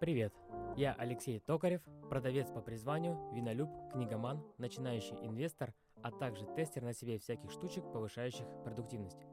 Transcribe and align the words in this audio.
Привет! 0.00 0.34
Я 0.76 0.92
Алексей 0.94 1.38
Токарев, 1.38 1.80
продавец 2.10 2.50
по 2.50 2.60
призванию, 2.60 3.16
винолюб, 3.32 3.70
книгоман, 3.92 4.42
начинающий 4.58 5.16
инвестор, 5.22 5.72
а 6.02 6.10
также 6.10 6.46
тестер 6.46 6.82
на 6.82 6.92
себе 6.92 7.18
всяких 7.18 7.50
штучек, 7.50 7.84
повышающих 7.92 8.44
продуктивность. 8.64 9.24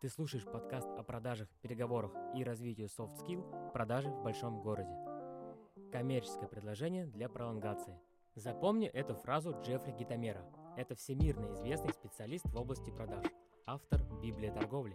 Ты 0.00 0.10
слушаешь 0.10 0.44
подкаст 0.44 0.88
о 0.98 1.02
продажах, 1.02 1.48
переговорах 1.62 2.12
и 2.36 2.44
развитию 2.44 2.88
soft 2.88 3.16
skill 3.16 3.72
продажи 3.72 4.10
в 4.10 4.22
большом 4.22 4.60
городе. 4.60 4.94
Коммерческое 5.90 6.48
предложение 6.48 7.06
для 7.06 7.30
пролонгации. 7.30 7.98
Запомни 8.34 8.88
эту 8.88 9.14
фразу 9.14 9.56
Джеффри 9.62 9.92
Гитамера. 9.92 10.44
Это 10.76 10.94
всемирно 10.94 11.52
известный 11.54 11.94
специалист 11.94 12.44
в 12.44 12.56
области 12.56 12.90
продаж, 12.90 13.24
автор 13.66 14.02
Библии 14.22 14.50
торговли. 14.50 14.94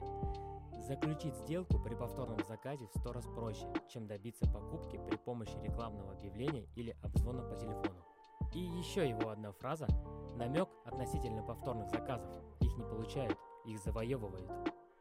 Заключить 0.88 1.36
сделку 1.38 1.80
при 1.80 1.96
повторном 1.96 2.38
заказе 2.48 2.86
в 2.86 3.00
сто 3.00 3.12
раз 3.12 3.26
проще, 3.26 3.66
чем 3.92 4.06
добиться 4.06 4.46
покупки 4.46 5.00
при 5.10 5.16
помощи 5.16 5.58
рекламного 5.64 6.12
объявления 6.12 6.68
или 6.76 6.96
обзвона 7.02 7.42
по 7.42 7.56
телефону. 7.56 8.06
И 8.54 8.60
еще 8.60 9.10
его 9.10 9.30
одна 9.30 9.52
фраза– 9.52 9.88
намек 10.36 10.70
относительно 10.86 11.42
повторных 11.42 11.90
заказов. 11.90 12.30
Их 12.60 12.78
не 12.78 12.84
получают, 12.84 13.36
их 13.66 13.80
завоевывают. 13.80 14.52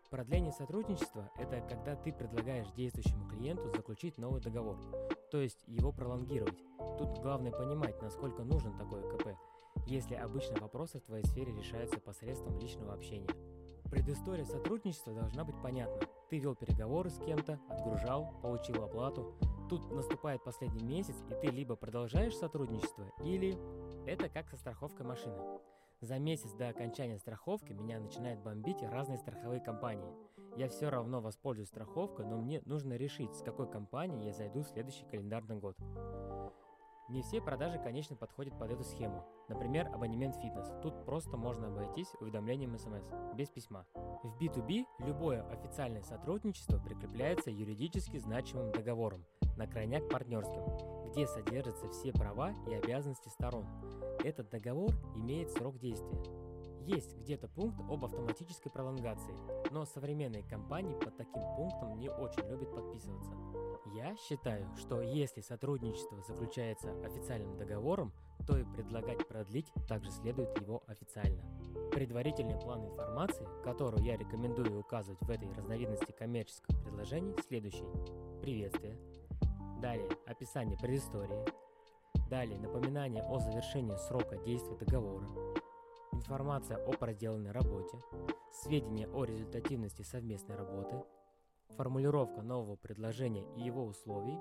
Продление 0.09 0.53
сотрудничества– 0.53 1.29
это 1.37 1.61
когда 1.61 1.97
ты 1.97 2.15
предлагаешь 2.15 2.71
действующему 2.71 3.29
клиенту 3.29 3.71
заключить 3.71 4.17
новый 4.17 4.41
договор, 4.41 4.79
то 5.31 5.39
есть 5.39 5.65
его 5.67 5.93
пролонгировать. 5.93 6.65
Тут 6.97 7.19
главное 7.19 7.53
понимать, 7.53 8.01
насколько 8.01 8.43
нужен 8.43 8.79
такой 8.79 9.03
КП, 9.03 9.37
если 9.87 10.15
обычно 10.15 10.59
вопросы 10.61 10.99
в 10.99 11.05
твоей 11.05 11.27
сфере 11.27 11.53
решаются 11.53 12.01
посредством 12.01 12.59
личного 12.59 12.95
общения. 12.95 13.29
Предыстория 13.91 14.45
сотрудничества 14.45 15.13
должна 15.15 15.45
быть 15.45 15.61
понятна. 15.63 16.09
Ты 16.31 16.39
вел 16.39 16.55
переговоры 16.55 17.11
с 17.11 17.19
кем-то, 17.19 17.61
отгружал, 17.69 18.35
получил 18.43 18.83
оплату. 18.83 19.35
Тут 19.69 19.91
наступает 19.91 20.43
последний 20.43 20.83
месяц, 20.83 21.17
и 21.31 21.35
ты 21.35 21.53
либо 21.53 21.77
продолжаешь 21.77 22.37
сотрудничество, 22.37 23.07
или 23.23 23.59
это 24.07 24.29
как 24.29 24.49
со 24.49 24.57
страховкой 24.57 25.07
машины. 25.07 25.39
За 26.01 26.19
месяц 26.19 26.53
до 26.53 26.69
окончания 26.69 27.19
страховки 27.19 27.73
меня 27.73 27.99
начинает 27.99 28.43
бомбить 28.43 28.83
разные 28.83 29.19
страховые 29.19 29.61
компании. 29.61 30.13
Я 30.57 30.69
все 30.69 30.91
равно 30.91 31.21
воспользуюсь 31.21 31.69
страховкой, 31.69 32.27
но 32.27 32.37
мне 32.37 32.61
нужно 32.67 32.95
решить, 32.95 33.35
с 33.35 33.43
какой 33.43 33.71
компанией 33.71 34.27
я 34.27 34.33
зайду 34.33 34.61
в 34.61 34.69
следующий 34.69 35.05
календарный 35.07 35.57
год. 35.57 35.77
Не 37.09 37.23
все 37.23 37.41
продажи, 37.41 37.79
конечно, 37.79 38.17
подходят 38.17 38.59
под 38.59 38.71
эту 38.73 38.83
схему. 38.83 39.25
Например, 39.49 39.89
абонемент 39.93 40.37
фитнес. 40.37 40.71
Тут 40.83 41.05
просто 41.05 41.37
можно 41.37 41.69
обойтись 41.69 42.13
уведомлением 42.21 42.79
смс, 42.79 43.05
без 43.35 43.51
письма. 43.51 43.87
В 44.23 44.37
B2B 44.41 44.87
любое 45.01 45.43
официальное 45.51 46.03
сотрудничество 46.03 46.79
прикрепляется 46.79 47.51
юридически 47.51 48.17
значимым 48.17 48.73
договором, 48.73 49.25
на 49.57 49.67
крайняк 49.67 50.09
партнерским, 50.09 50.63
где 51.11 51.27
содержатся 51.27 51.91
все 51.91 52.13
права 52.13 52.55
и 52.69 52.75
обязанности 52.75 53.29
сторон. 53.29 53.67
Этот 54.25 54.49
договор 54.49 54.91
имеет 55.15 55.51
срок 55.51 55.79
действия. 55.79 56.44
Есть 56.87 57.17
где-то 57.17 57.49
пункт 57.49 57.81
об 57.89 58.05
автоматической 58.05 58.71
пролонгации, 58.71 59.35
но 59.71 59.87
современные 59.87 60.43
компании 60.43 60.95
под 60.95 61.17
таким 61.17 61.43
пунктом 61.57 61.99
не 61.99 62.11
очень 62.11 62.47
любят 62.47 62.75
подписываться. 62.75 63.33
Я 63.95 64.15
считаю, 64.17 64.69
что 64.77 65.01
если 65.01 65.41
сотрудничество 65.41 66.21
заключается 66.23 66.91
официальным 67.03 67.57
договором, 67.57 68.13
то 68.47 68.59
и 68.59 68.65
предлагать 68.65 69.27
продлить 69.27 69.73
также 69.89 70.11
следует 70.11 70.61
его 70.61 70.83
официально. 70.87 71.43
Предварительный 71.91 72.61
план 72.61 72.85
информации, 72.85 73.47
которую 73.63 74.05
я 74.05 74.19
рекомендую 74.19 74.79
указывать 74.79 75.21
в 75.23 75.31
этой 75.31 75.51
разновидности 75.55 76.13
коммерческого 76.13 76.77
предложений, 76.83 77.37
следующий. 77.49 77.87
Приветствие. 78.43 78.99
Далее 79.81 80.11
описание 80.27 80.77
предыстории. 80.77 81.45
Далее 82.29 82.59
напоминание 82.59 83.23
о 83.23 83.39
завершении 83.39 83.97
срока 83.97 84.37
действия 84.39 84.77
договора. 84.77 85.27
Информация 86.15 86.77
о 86.77 86.93
проделанной 86.93 87.51
работе. 87.51 87.99
Сведения 88.53 89.09
о 89.09 89.25
результативности 89.25 90.03
совместной 90.03 90.55
работы– 90.55 91.03
формулировка 91.77 92.41
нового 92.41 92.77
предложения 92.77 93.45
и 93.57 93.63
его 93.63 93.85
условий, 93.85 94.39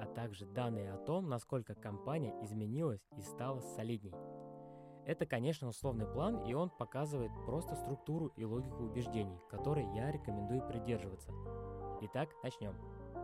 а 0.00 0.06
также 0.14 0.46
данные 0.46 0.92
о 0.92 0.96
том, 0.96 1.28
насколько 1.28 1.74
компания 1.74 2.34
изменилась 2.42 3.06
и 3.18 3.22
стала 3.22 3.60
солидней. 3.60 4.14
Это, 5.04 5.26
конечно, 5.26 5.68
условный 5.68 6.06
план, 6.06 6.46
и 6.46 6.54
он 6.54 6.70
показывает 6.70 7.32
просто 7.44 7.74
структуру 7.74 8.28
и 8.36 8.44
логику 8.44 8.84
убеждений, 8.84 9.38
которой 9.50 9.84
я 9.94 10.10
рекомендую 10.10 10.66
придерживаться. 10.66 11.32
Итак, 12.00 12.30
начнем. 12.42 12.74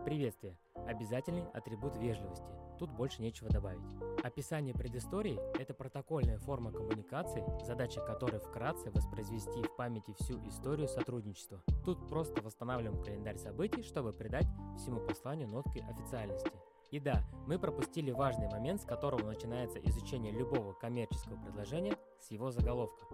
Приветствие. 0.05 0.55
Обязательный 0.75 1.47
атрибут 1.53 1.97
вежливости. 1.97 2.45
Тут 2.77 2.91
больше 2.91 3.23
нечего 3.23 3.49
добавить. 3.49 4.18
Описание 4.23 4.73
предыстории– 4.73 5.39
это 5.59 5.73
протокольная 5.73 6.37
форма 6.39 6.71
коммуникации, 6.71 7.43
задача 7.65 8.01
которой 8.01 8.39
вкратце 8.39 8.91
воспроизвести 8.91 9.63
в 9.63 9.75
памяти 9.77 10.13
всю 10.19 10.45
историю 10.47 10.89
сотрудничества. 10.89 11.61
Тут 11.85 12.07
просто 12.09 12.41
восстанавливаем 12.41 13.01
календарь 13.01 13.37
событий, 13.37 13.81
чтобы 13.81 14.11
придать 14.11 14.47
всему 14.77 14.99
посланию 14.99 15.47
нотки 15.47 15.79
официальности. 15.89 16.51
И 16.91 16.99
да, 16.99 17.23
мы 17.47 17.59
пропустили 17.59 18.11
важный 18.11 18.49
момент, 18.49 18.81
с 18.81 18.85
которого 18.85 19.25
начинается 19.25 19.79
изучение 19.79 20.33
любого 20.33 20.73
коммерческого 20.73 21.41
предложения 21.41 21.95
с 22.19 22.31
его 22.31 22.51
заголовка. 22.51 23.05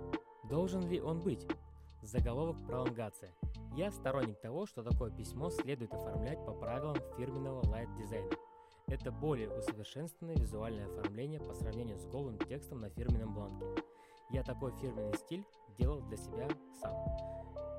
Должен 0.49 0.87
ли 0.87 0.99
он 0.99 1.19
быть? 1.19 1.45
Заголовок 2.01 2.65
пролонгация. 2.65 3.33
Я 3.75 3.91
сторонник 3.91 4.39
того, 4.39 4.65
что 4.65 4.81
такое 4.81 5.11
письмо 5.11 5.49
следует 5.49 5.93
оформлять 5.93 6.43
по 6.45 6.53
правилам 6.53 6.97
фирменного 7.17 7.67
лайт-дизайна. 7.67 8.29
Это 8.87 9.11
более 9.11 9.49
усовершенствованное 9.49 10.37
визуальное 10.37 10.85
оформление 10.85 11.39
по 11.39 11.53
сравнению 11.55 11.97
с 11.97 12.05
голым 12.05 12.37
текстом 12.37 12.81
на 12.81 12.89
фирменном 12.89 13.33
бланке. 13.33 13.65
Я 14.29 14.43
такой 14.43 14.71
фирменный 14.73 15.17
стиль 15.17 15.45
делал 15.77 16.01
для 16.01 16.17
себя 16.17 16.47
сам. 16.79 16.93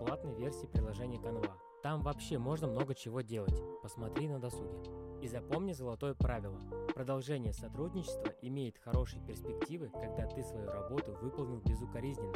Платной 0.01 0.35
версии 0.35 0.67
приложения 0.67 1.19
Canva. 1.19 1.53
Там 1.83 2.03
вообще 2.03 2.39
можно 2.39 2.67
много 2.67 2.95
чего 2.95 3.21
делать. 3.21 3.55
Посмотри 3.83 4.27
на 4.27 4.41
досуге. 4.41 4.81
И 5.23 5.29
запомни 5.29 5.73
золотое 5.73 6.15
правило. 6.15 6.59
Продолжение 6.93 7.53
сотрудничества 7.53 8.35
имеет 8.43 8.77
хорошие 8.79 9.25
перспективы, 9.25 9.91
когда 9.91 10.27
ты 10.27 10.43
свою 10.43 10.71
работу 10.71 11.13
выполнил 11.23 11.61
безукоризненно. 11.61 12.35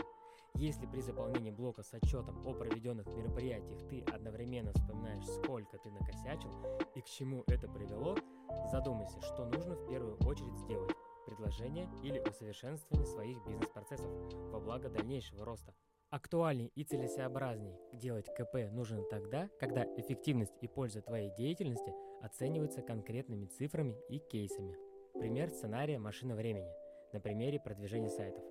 Если 0.55 0.87
при 0.87 1.01
заполнении 1.01 1.51
блока 1.51 1.83
с 1.83 1.93
отчетом 1.95 2.47
о 2.47 2.53
проведенных 2.53 3.07
мероприятиях 3.09 3.81
ты 3.89 4.03
одновременно 4.03 4.73
вспоминаешь, 4.73 5.27
сколько 5.27 5.79
ты 5.79 5.91
накосячил 5.91 6.51
и 6.95 7.01
к 7.01 7.07
чему 7.07 7.45
это 7.47 7.67
привело, 7.69 8.17
задумайся, 8.71 9.21
что 9.23 9.45
нужно 9.45 9.75
в 9.75 9.87
первую 9.89 10.17
очередь 10.27 10.57
сделать– 10.59 10.91
предложение 11.27 11.89
или 12.03 12.19
усовершенствование 12.19 13.07
своих 13.07 13.45
бизнес-процессов 13.47 14.11
во 14.51 14.61
благо 14.61 14.89
дальнейшего 14.89 15.45
роста. 15.45 15.75
Актуальней 16.11 16.73
и 16.75 16.83
целесообразней 16.83 17.79
делать 17.93 18.27
КП 18.35 18.73
нужно 18.73 19.03
тогда, 19.05 19.49
когда 19.61 19.85
эффективность 19.97 20.57
и 20.61 20.67
польза 20.67 21.03
твоей 21.03 21.31
деятельности 21.37 21.95
оцениваются 22.21 22.83
конкретными 22.83 23.47
цифрами 23.47 23.97
и 24.09 24.19
кейсами. 24.19 24.77
Пример 25.19 25.51
сценария 25.51 25.99
«Машина 25.99 26.35
времени» 26.35 26.73
на 27.13 27.21
примере 27.21 27.61
продвижения 27.61 28.11
сайтов. 28.11 28.43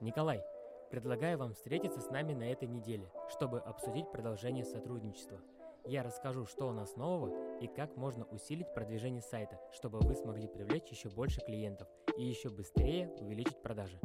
Николай, 0.00 0.42
предлагаю 0.90 1.38
вам 1.38 1.54
встретиться 1.54 2.00
с 2.00 2.10
нами 2.10 2.34
на 2.34 2.50
этой 2.50 2.66
неделе, 2.66 3.10
чтобы 3.28 3.60
обсудить 3.60 4.10
продолжение 4.10 4.64
сотрудничества. 4.64 5.40
Я 5.86 6.02
расскажу, 6.02 6.46
что 6.46 6.66
у 6.68 6.72
нас 6.72 6.96
нового 6.96 7.58
и 7.60 7.66
как 7.66 7.96
можно 7.96 8.24
усилить 8.26 8.72
продвижение 8.72 9.20
сайта, 9.20 9.60
чтобы 9.70 9.98
вы 10.00 10.14
смогли 10.14 10.48
привлечь 10.48 10.88
еще 10.88 11.10
больше 11.10 11.40
клиентов 11.42 11.88
и 12.16 12.24
еще 12.24 12.48
быстрее 12.48 13.08
увеличить 13.20 13.60
продажи. 13.60 14.00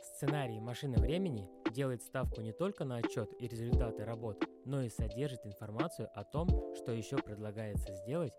Сценарий 0.00 0.58
«Машины 0.58 0.96
времени» 0.96 1.46
делает 1.70 2.02
ставку 2.02 2.40
не 2.40 2.52
только 2.52 2.84
на 2.84 2.96
отчет 2.96 3.30
и 3.38 3.46
результаты 3.46 4.06
работ, 4.06 4.42
но 4.64 4.80
и 4.80 4.88
содержит 4.88 5.44
информацию 5.44 6.08
о 6.14 6.24
том, 6.24 6.48
что 6.74 6.92
еще 6.92 7.18
предлагается 7.18 7.94
сделать 7.94 8.32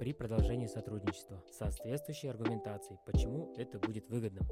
при 0.00 0.12
продолжении 0.12 0.66
сотрудничества, 0.66 1.44
соответствующей 1.52 2.28
аргументацией, 2.28 2.98
почему 3.06 3.54
это 3.56 3.78
будет 3.78 4.08
выгодным. 4.08 4.48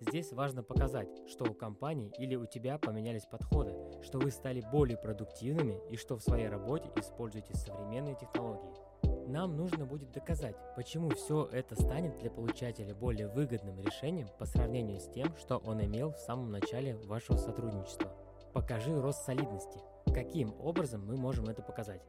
Здесь 0.00 0.32
важно 0.32 0.62
показать, 0.62 1.08
что 1.28 1.44
у 1.44 1.54
компании 1.54 2.12
или 2.18 2.36
у 2.36 2.46
тебя 2.46 2.78
поменялись 2.78 3.26
подходы, 3.26 3.72
что 4.02 4.18
вы 4.18 4.30
стали 4.30 4.62
более 4.72 4.96
продуктивными 4.96 5.80
и 5.90 5.96
что 5.96 6.16
в 6.16 6.22
своей 6.22 6.48
работе 6.48 6.90
используете 6.96 7.54
современные 7.54 8.16
технологии. 8.16 8.88
Нам 9.28 9.56
нужно 9.56 9.84
будет 9.84 10.10
доказать, 10.12 10.56
почему 10.74 11.10
все 11.10 11.48
это 11.52 11.74
станет 11.74 12.18
для 12.18 12.30
получателя 12.30 12.94
более 12.94 13.28
выгодным 13.28 13.78
решением 13.80 14.28
по 14.38 14.46
сравнению 14.46 15.00
с 15.00 15.08
тем, 15.08 15.36
что 15.36 15.58
он 15.58 15.84
имел 15.84 16.12
в 16.12 16.18
самом 16.18 16.50
начале 16.50 16.96
вашего 16.96 17.36
сотрудничества. 17.36 18.10
Покажи 18.54 18.98
рост 18.98 19.24
солидности. 19.24 19.80
Каким 20.14 20.54
образом 20.60 21.06
мы 21.06 21.16
можем 21.16 21.44
это 21.46 21.62
показать? 21.62 22.02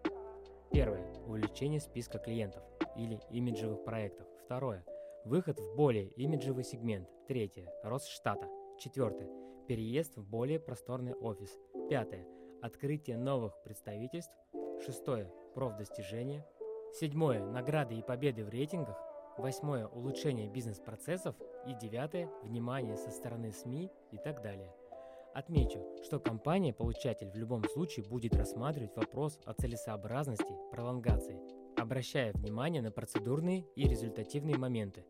Первое. 0.72 1.06
Увеличение 1.26 1.82
списка 1.82 2.20
клиентов 2.20 2.64
или 2.96 3.20
имиджевых 3.30 3.84
проектов. 3.84 4.28
Второе. 4.46 4.86
Выход 5.26 5.60
в 5.60 5.76
более 5.76 6.08
имиджевый 6.12 6.64
сегмент. 6.64 7.10
Третье. 7.28 7.70
Рост 7.84 8.08
штата. 8.08 8.48
Четвертое. 8.80 9.28
Переезд 9.68 10.16
в 10.16 10.24
более 10.24 10.60
просторный 10.60 11.14
офис. 11.14 11.58
Пятое. 11.90 12.24
Открытие 12.62 13.18
новых 13.18 13.64
представительств. 13.64 14.32
Шестое. 14.86 15.28
Профдостижения. 15.56 16.46
Седьмое– 16.94 17.44
награды 17.52 17.96
и 17.96 18.04
победы 18.04 18.46
в 18.46 18.50
рейтингах. 18.50 18.96
Восьмое– 19.40 19.88
улучшение 19.88 20.48
бизнес-процессов. 20.48 21.36
И 21.66 21.74
девятое– 21.74 22.30
внимание 22.44 22.96
со 22.96 23.10
стороны 23.10 23.52
СМИ 23.52 23.90
и 24.12 24.18
так 24.18 24.44
далее. 24.44 24.72
Отмечу, 25.34 25.84
что 26.04 26.20
компания-получатель 26.20 27.32
в 27.32 27.36
любом 27.36 27.64
случае 27.68 28.06
будет 28.06 28.36
рассматривать 28.36 28.96
вопрос 28.96 29.40
о 29.46 29.54
целесообразности 29.54 30.54
пролонгации, 30.72 31.42
обращая 31.76 32.34
внимание 32.34 32.84
на 32.84 32.92
процедурные 32.92 33.66
и 33.76 33.88
результативные 33.88 34.60
моменты. 34.60 35.06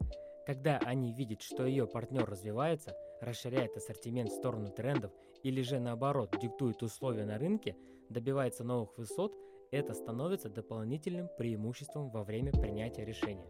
Когда 0.46 0.78
они 0.78 1.12
видят, 1.12 1.42
что 1.42 1.66
ее 1.66 1.88
партнер 1.88 2.24
развивается, 2.24 2.96
расширяет 3.20 3.76
ассортимент 3.76 4.32
в 4.32 4.36
сторону 4.36 4.70
трендов 4.70 5.12
или 5.44 5.62
же 5.62 5.80
наоборот 5.80 6.36
диктует 6.42 6.82
условия 6.84 7.26
на 7.26 7.38
рынке, 7.38 7.76
добивается 8.10 8.64
новых 8.64 8.98
высот, 8.98 9.34
это 9.72 9.94
становится 9.94 10.50
дополнительным 10.50 11.30
преимуществом 11.38 12.10
во 12.10 12.24
время 12.24 12.52
принятия 12.52 13.06
решения. 13.06 13.46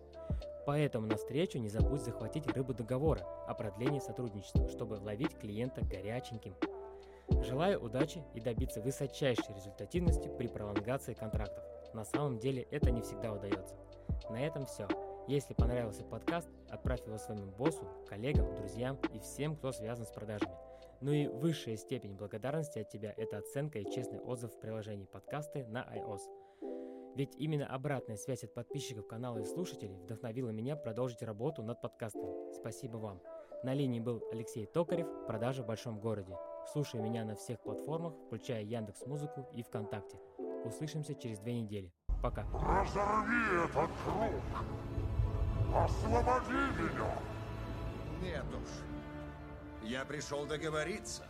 Поэтому 0.65 1.07
на 1.07 1.15
встречу 1.15 1.57
не 1.57 1.69
забудь 1.69 2.01
захватить 2.01 2.45
рыбу 2.47 2.73
договора 2.73 3.25
о 3.47 3.53
продлении 3.53 3.99
сотрудничества, 3.99 4.67
чтобы 4.67 4.95
ловить 4.95 5.37
клиента 5.39 5.81
горяченьким. 5.81 6.55
Желаю 7.43 7.81
удачи 7.81 8.23
и 8.33 8.41
добиться 8.41 8.81
высочайшей 8.81 9.55
результативности 9.55 10.29
при 10.37 10.47
пролонгации 10.47 11.13
контрактов. 11.13 11.63
На 11.93 12.03
самом 12.03 12.37
деле 12.37 12.67
это 12.69 12.91
не 12.91 13.01
всегда 13.01 13.33
удается. 13.33 13.75
На 14.29 14.41
этом 14.45 14.65
все. 14.65 14.87
Если 15.27 15.53
понравился 15.53 16.03
подкаст, 16.03 16.49
отправь 16.69 17.05
его 17.05 17.17
своему 17.17 17.51
боссу, 17.51 17.87
коллегам, 18.07 18.53
друзьям 18.55 18.97
и 19.13 19.19
всем, 19.19 19.55
кто 19.55 19.71
связан 19.71 20.05
с 20.05 20.11
продажами. 20.11 20.68
Ну 21.01 21.11
и 21.13 21.27
высшая 21.27 21.77
степень 21.77 22.15
благодарности 22.15 22.79
от 22.79 22.89
тебя– 22.89 23.13
это 23.17 23.37
оценка 23.37 23.79
и 23.79 23.89
честный 23.89 24.19
отзыв 24.19 24.51
в 24.51 24.59
приложении 24.59 25.05
подкасты 25.05 25.65
на 25.67 25.87
iOS. 25.95 26.19
Ведь 27.15 27.35
именно 27.37 27.67
обратная 27.67 28.17
связь 28.17 28.43
от 28.43 28.53
подписчиков 28.53 29.07
канала 29.07 29.39
и 29.39 29.45
слушателей 29.45 29.95
вдохновила 29.95 30.49
меня 30.49 30.75
продолжить 30.75 31.21
работу 31.21 31.63
над 31.63 31.81
подкастом. 31.81 32.29
Спасибо 32.53 32.97
вам. 32.97 33.21
На 33.63 33.73
линии 33.73 34.01
был 34.01 34.21
Алексей 34.31 34.65
Токарев, 34.65 35.07
продажа 35.25 35.63
в 35.63 35.67
большом 35.67 35.99
городе. 36.01 36.37
Слушай 36.71 36.99
меня 36.99 37.23
на 37.23 37.35
всех 37.35 37.61
платформах, 37.61 38.13
включая 38.27 38.63
Яндекс 38.63 39.05
Музыку 39.05 39.47
и 39.53 39.63
ВКонтакте. 39.63 40.17
Услышимся 40.65 41.15
через 41.15 41.39
две 41.39 41.61
недели. 41.61 41.93
Пока. 42.21 42.43
Разорви 42.53 43.63
этот 43.63 43.89
круг! 44.03 44.33
Освободи 45.73 46.51
меня! 46.51 47.15
Нет 48.21 48.45
уж. 48.53 48.98
Я 49.83 50.05
пришел 50.05 50.45
договориться. 50.45 51.23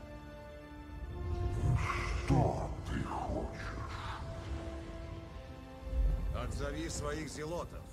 Что 2.25 2.69
ты 2.87 3.03
хочешь? 3.03 3.59
Отзови 6.35 6.89
своих 6.89 7.29
зелотов. 7.29 7.83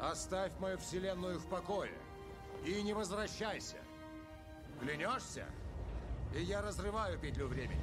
Оставь 0.00 0.52
мою 0.58 0.78
вселенную 0.78 1.38
в 1.38 1.46
покое. 1.46 1.92
И 2.64 2.82
не 2.82 2.92
возвращайся. 2.92 3.76
Клянешься? 4.80 5.46
И 6.34 6.42
я 6.42 6.62
разрываю 6.62 7.18
петлю 7.18 7.46
времени. 7.46 7.80